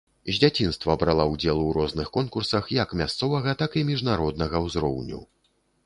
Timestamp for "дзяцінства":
0.43-0.95